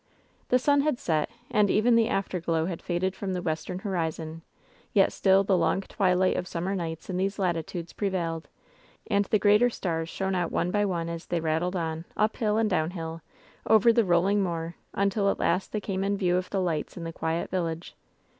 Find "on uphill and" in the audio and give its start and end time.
11.75-12.71